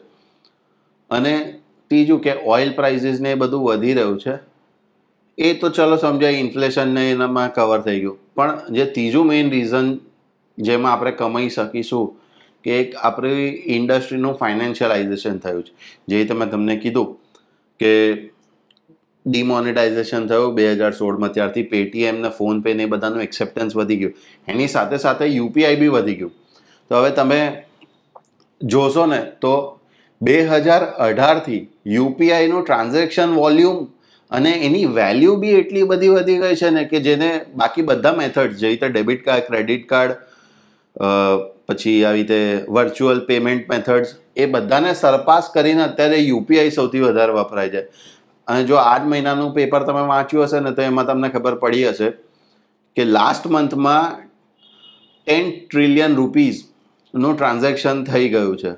અને 1.10 1.32
ત્રીજું 1.90 2.20
કે 2.26 2.36
ઓઇલ 2.54 2.70
પ્રાઇસીસને 2.78 3.32
એ 3.32 3.40
બધું 3.42 3.64
વધી 3.68 3.96
રહ્યું 4.00 4.20
છે, 4.24 4.34
એ 5.38 5.54
તો 5.60 5.70
ચલો 5.70 5.96
સમજાય 6.04 6.42
ઇન્ફ્લેશનને 6.44 7.02
એનામાં 7.14 7.50
કવર 7.56 7.80
થઈ 7.88 7.98
ગયું. 8.04 8.18
પણ 8.36 8.76
જે 8.76 8.86
ત્રીજું 8.94 9.26
મેઇન 9.32 9.50
રીઝન 9.56 9.88
જેમાં 10.58 10.92
આપણે 10.92 11.12
કમાઈ 11.20 11.50
શકીશું 11.56 12.06
કે 12.66 12.78
એક 12.78 12.96
આપણી 13.00 13.50
ઇન્ડસ્ટ્રીનું 13.74 14.38
ફાઇનાન્શિયલાઇઝેશન 14.40 15.42
થયું 15.44 15.66
છે. 15.66 15.72
જે 16.08 16.22
રીતે 16.22 16.34
મેં 16.40 16.50
તમને 16.54 16.76
કીધું 16.84 17.08
કે 17.80 17.92
ડિમોનિટાઇઝેશન 19.26 20.26
થયું 20.32 20.56
બે 20.56 20.66
હજાર 20.72 20.92
સોળમાં, 20.98 21.32
ત્યારથી 21.36 21.68
પેટીએમ 21.70 22.20
ને 22.24 22.32
ફોનપે 22.40 22.74
ને 22.74 22.84
એ 22.88 22.90
બધાનું 22.92 23.24
એક્સેપ્ટન્સ 23.28 23.78
વધી 23.78 24.00
ગયું. 24.02 24.12
એની 24.48 24.68
સાથે 24.74 24.98
સાથે 25.06 25.24
યુપીઆઈ 25.30 25.80
બી 25.80 25.94
વધી 25.96 26.18
ગયું. 26.20 26.36
તો 26.90 27.00
હવે 27.00 27.10
તમે 27.16 27.40
જોશો 28.60 29.06
ને 29.06 29.20
તો 29.40 29.54
બે 30.20 30.36
હજાર 30.52 30.82
અઢારથી 31.06 31.60
યુપીઆઈનું 31.96 32.62
ટ્રાન્ઝેક્શન 32.64 33.34
વોલ્યુમ 33.40 33.82
અને 34.30 34.52
એની 34.68 34.86
વેલ્યુ 35.00 35.34
બી 35.42 35.58
એટલી 35.58 35.84
બધી 35.90 36.14
વધી 36.14 36.38
ગઈ 36.44 36.56
છે 36.62 36.70
ને 36.78 36.84
કે 36.92 37.02
જેને 37.08 37.28
બાકી 37.56 37.86
બધા 37.90 38.16
મેથડ, 38.20 38.56
જે 38.60 38.66
રીતે 38.72 38.88
ડેબિટ 38.88 39.26
કાર્ડ, 39.26 39.46
ક્રેડિટ 39.50 39.84
કાર્ડ 39.92 40.16
પછી 41.68 41.96
આવી 42.04 42.22
રીતે 42.22 42.66
વર્ચ્યુઅલ 42.76 43.20
પેમેન્ટ 43.30 43.70
મેથડ્સ 43.70 44.12
એ 44.36 44.46
બધાને 44.46 44.92
સરપાસ 44.94 45.50
કરીને 45.54 45.82
અત્યારે 45.84 46.20
યુપીઆઈ 46.20 46.74
સૌથી 46.76 47.02
વધારે 47.06 47.32
વપરાય 47.38 47.70
છે. 47.70 47.82
અને 48.48 48.64
જો 48.64 48.76
આઠ 48.82 49.06
મહિનાનું 49.12 49.52
પેપર 49.54 49.86
તમે 49.86 50.04
વાંચ્યું 50.12 50.46
હશે 50.46 50.60
ને 50.66 50.72
તો 50.72 50.82
એમાં 50.82 51.06
તમને 51.06 51.28
ખબર 51.28 51.54
પડી 51.64 51.86
હશે 51.88 52.10
કે 52.96 53.04
લાસ્ટ 53.04 53.48
મંથમાં 53.54 54.18
ટેન 55.26 55.50
ટ્રિલિયન 55.70 56.14
રૂપીઝનું 56.16 57.34
ટ્રાન્ઝેક્શન 57.36 58.04
થઈ 58.04 58.28
ગયું 58.28 58.60
છે. 58.62 58.72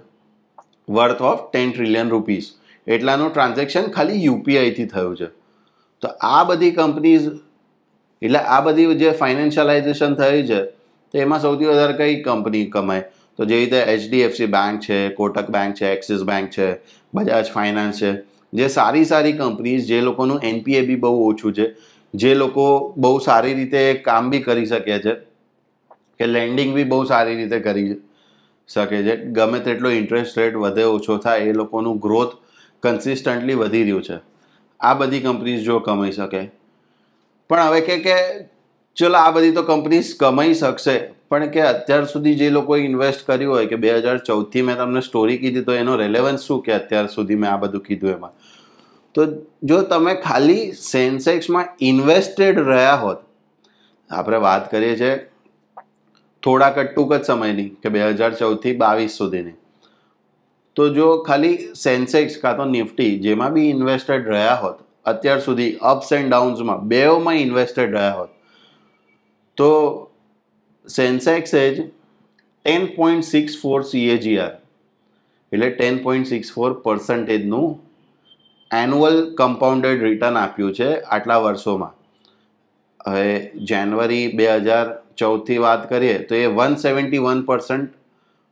Worth 0.90 1.20
of 1.32 1.42
ten 1.50 1.72
trillion 1.72 2.14
rupees 2.16 2.48
એટલાનું 2.86 3.34
transaction 3.34 3.92
ખાલી 3.98 4.24
યુપીઆઈથી 4.24 4.88
થયું 4.94 5.16
છે. 5.16 5.28
તો 6.02 6.08
આ 6.32 6.42
બધી 6.44 6.72
કંપનીઝ 6.72 7.28
એટલે 8.22 8.40
આ 8.56 8.60
બધી 8.60 8.98
જે 9.04 9.14
ફાઇનાન્શિયલાઇઝેશન 9.20 10.14
થઈ 10.14 10.42
છે 10.50 10.60
તો 11.12 11.18
એમાં 11.18 11.40
સૌથી 11.40 11.64
વધારે 11.64 11.92
કઈ 11.92 12.22
કંપની 12.22 12.66
કમાય? 12.66 13.00
તો 13.36 13.44
જે 13.44 13.58
રીતે 13.58 13.76
એચડીએફસી 13.76 14.46
બેંક 14.46 14.80
છે, 14.80 15.08
કોટક 15.08 15.50
બેંક 15.50 15.74
છે, 15.74 15.92
એક્સિસ 15.92 16.22
બેંક 16.22 16.50
છે, 16.50 16.76
બજાજ 17.14 17.50
ફાઇનાન્સ 17.50 18.00
છે, 18.00 18.12
જે 18.52 18.68
સારી 18.68 19.04
સારી 19.04 19.32
કંપનીઝ, 19.32 19.86
જે 19.86 20.00
લોકોનું 20.00 20.40
એનપીએ 20.42 20.82
બી 20.82 20.96
બહુ 20.96 21.30
ઓછું 21.30 21.54
છે, 21.54 21.74
જે 22.14 22.34
લોકો 22.34 22.94
બહુ 22.96 23.18
સારી 23.18 23.54
રીતે 23.54 23.94
કામ 23.94 24.30
બી 24.30 24.38
કરી 24.38 24.66
શકે 24.66 24.98
છે, 24.98 25.14
કે 26.18 26.26
લેન્ડિંગ 26.26 26.74
બી 26.74 26.84
બહુ 26.84 27.04
સારી 27.04 27.34
રીતે 27.34 27.60
કરી 27.60 27.96
શકે 28.68 29.02
છે. 29.02 29.16
ગમે 29.16 29.58
તેટલો 29.58 29.90
ઇન્ટરેસ્ટ 29.90 30.38
રેટ 30.38 30.54
વધે, 30.54 30.82
ઓછો 30.82 31.16
થાય, 31.16 31.40
એ 31.40 31.52
લોકોનું 31.52 31.98
ગ્રોથ 31.98 32.32
કન્સિસ્ટન્ટલી 32.82 33.54
વધી 33.54 33.82
રહ્યું 33.82 34.02
છે. 34.02 34.18
આ 34.80 34.94
બધી 34.94 35.20
કંપનીઝ 35.20 35.62
જો 35.62 35.78
કમાઈ 35.78 36.12
શકે. 36.12 36.50
પણ 37.48 37.60
હવે 37.60 37.80
કે 37.80 37.98
કે 37.98 38.14
ચલો, 38.96 39.14
આ 39.16 39.32
બધી 39.34 39.54
તો 39.56 39.62
કંપનીઝ 39.66 40.10
કમાઈ 40.20 40.54
શકશે. 40.60 40.94
પણ 41.30 41.50
કે 41.54 41.60
અત્યાર 41.70 42.06
સુધી 42.12 42.36
જે 42.38 42.46
લોકોએ 42.54 42.78
ઇન્વેસ્ટ 42.84 43.20
કર્યું 43.26 43.50
હોય, 43.54 43.66
કે 43.72 43.76
બે 43.82 43.90
હજાર 43.96 44.14
ચૌદથી 44.28 44.62
મેં 44.68 44.78
તમને 44.78 45.02
સ્ટોરી 45.08 45.38
કીધી, 45.42 45.64
તો 45.66 45.76
એનો 45.80 45.96
રેલેવન્સ 46.00 46.46
શું 46.48 46.62
કે 46.68 46.72
અત્યાર 46.76 47.10
સુધી 47.12 47.36
મેં 47.42 47.50
આ 47.50 47.60
બધું 47.64 47.84
કીધું 47.88 48.14
એમાં? 48.14 48.32
તો 49.14 49.26
જો 49.72 49.78
તમે 49.92 50.14
ખાલી 50.24 50.64
સેન્સેક્સમાં 50.82 51.68
ઇન્વેસ્ટેડ 51.90 52.58
રહ્યા 52.70 52.96
હોત, 53.02 53.20
આપણે 54.10 54.40
વાત 54.46 54.66
કરીએ 54.72 54.96
છીએ 55.02 55.12
થોડાક 56.42 56.80
ટૂંક 56.80 57.14
જ 57.14 57.20
સમયની, 57.28 57.68
કે 57.82 57.92
બે 57.96 58.02
હજાર 58.06 58.30
ચૌદથી 58.40 58.74
બાવીસ 58.82 59.18
સુધીની. 59.20 59.54
તો 60.76 60.88
જો 60.96 61.06
ખાલી 61.28 61.54
સેન્સેક્સ 61.84 62.40
કાં 62.42 62.58
તો 62.62 62.66
નિફ્ટી, 62.72 63.12
જેમાં 63.28 63.54
બી 63.54 63.68
ઇન્વેસ્ટેડ 63.76 64.26
રહ્યા 64.34 64.58
હોત, 64.64 64.82
અત્યાર 65.12 65.46
સુધી 65.46 65.70
અપ્સ 65.92 66.10
એન્ડ 66.18 66.28
ડાઉન્સમાં 66.34 66.84
બેઓમાં 66.94 67.40
ઇન્વેસ્ટેડ 67.44 67.96
રહ્યા 67.98 68.18
હોત 68.18 68.34
તો 69.58 69.70
સેન્સેક્સ 70.86 71.52
જ 71.54 71.84
ten 72.64 72.88
point 72.96 73.28
six 73.32 73.60
four 73.62 73.78
CAGR 73.90 74.52
એટલે 75.52 75.68
ટેન 75.78 76.00
પોઈન્ટ 76.06 76.30
સિક્સ 76.32 76.52
ફોર 76.56 76.70
પર્સન્ટેજનું 76.86 77.68
એન્યુઅલ 78.70 79.18
કમ્પાઉન્ડેડ 79.40 80.04
રિટર્ન 80.06 80.38
આપ્યું 80.40 80.74
છે 80.78 80.88
આટલા 81.16 81.38
વર્ષોમાં. 81.44 81.94
હવે 83.06 83.28
જાન્યુઆરી 83.70 84.24
બે 84.40 84.48
હજાર 84.66 84.86
ચૌદથી 85.22 85.58
વાત 85.66 85.88
કરીએ 85.92 86.16
તો 86.28 86.38
એ 86.42 86.44
one 86.58 86.78
seventy 86.84 87.22
one 87.26 87.42
percent 87.50 87.90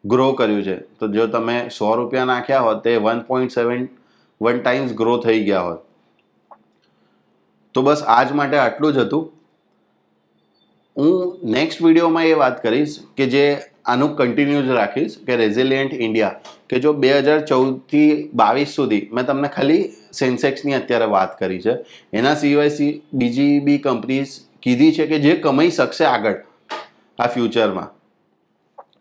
grow 0.04 0.28
કર્યું 0.40 0.64
છે. 0.68 0.76
તો 0.98 1.10
જો 1.16 1.28
તમે 1.36 1.56
સો 1.78 1.92
રૂપિયા 2.00 2.30
નાખ્યા 2.32 2.66
હોત 2.68 2.82
તે 2.88 2.96
one 3.06 3.22
point 3.30 3.56
seven 3.58 3.88
one 4.40 4.60
times 4.60 4.98
grow 5.02 5.16
થઈ 5.26 5.40
ગયા 5.48 5.64
હોત. 5.68 5.80
તો 7.74 7.82
બસ 7.88 8.04
આજ 8.18 8.36
માટે 8.40 8.60
આટલું 8.64 8.98
જ 8.98 9.06
હતું. 9.06 9.24
હું 10.96 11.40
નેક્સ્ટ 11.54 11.80
વિડીયોમાં 11.84 12.26
એ 12.26 12.36
વાત 12.42 12.60
કરીશ 12.64 12.92
કે 13.20 13.24
જે 13.32 13.42
આનું 13.94 14.12
કન્ટિન્યુ 14.20 14.62
જ 14.68 14.76
રાખીશ 14.78 15.16
કે 15.26 15.36
રેઝિલિયન્ટ 15.40 15.92
ઇન્ડિયા 16.06 16.54
કે 16.72 16.80
જો 16.86 16.92
બે 17.04 17.10
હજાર 17.26 17.36
ચૌદથી 17.50 18.06
બાવીસ 18.42 18.76
સુધી 18.78 19.02
મેં 19.18 19.28
તમને 19.30 19.50
ખાલી 19.56 19.82
સેન્સેક્સની 20.20 20.78
અત્યારે 20.78 21.10
વાત 21.16 21.36
કરી 21.42 21.60
છે. 21.66 21.76
એના 22.20 22.34
સિવાય 22.44 22.88
બીજી 23.22 23.60
બી 23.68 23.78
કંપનીઝ 23.86 24.34
કીધી 24.66 24.96
છે 24.98 25.08
કે 25.12 25.20
જે 25.26 25.36
કમાઈ 25.46 25.76
શકશે 25.78 26.08
આગળ 26.14 26.40
આ 27.18 27.30
ફ્યુચરમાં 27.36 27.94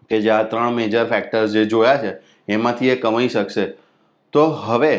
કે 0.09 0.23
જે 0.25 0.37
આ 0.37 0.43
ત્રણ 0.53 0.79
મેજર 0.79 1.09
ફેક્ટર્સ 1.13 1.51
જે 1.57 1.67
જોયા 1.73 1.97
છે, 2.03 2.15
એમાંથી 2.47 2.95
એ 2.95 3.01
કમાઈ 3.05 3.29
શકશે. 3.29 3.65
તો 4.33 4.49
હવે 4.67 4.95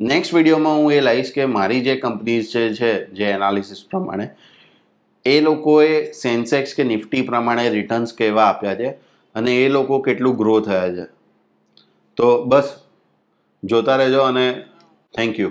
નેક્સ્ટ 0.00 0.34
વિડીયોમાં 0.36 0.80
હું 0.80 0.96
એ 0.96 1.04
લાવીશ 1.08 1.36
કે 1.36 1.52
મારી 1.58 1.84
જે 1.86 2.00
કંપનીઝ 2.06 2.50
જે 2.54 2.64
છે, 2.78 2.90
જે 3.18 3.30
એનાલિસિસ 3.36 3.84
પ્રમાણે 3.92 4.26
એ 5.26 5.40
લોકોએ 5.40 6.12
સેન્સેક્સ 6.12 6.74
કે 6.74 6.84
નિફ્ટી 6.84 7.22
પ્રમાણે 7.22 7.68
રિટર્ન્સ 7.68 8.14
કેવા 8.14 8.44
આપ્યા 8.44 8.74
છે 8.74 8.88
અને 9.34 9.56
એ 9.64 9.68
લોકો 9.68 9.98
કેટલું 9.98 10.36
ગ્રો 10.36 10.60
થયા 10.60 10.88
છે. 10.88 11.04
તો 12.16 12.44
બસ, 12.44 12.74
જોતા 13.64 13.96
રહેજો 13.96 14.22
અને 14.22 14.64
થેન્ક 15.16 15.40
યુ 15.40 15.50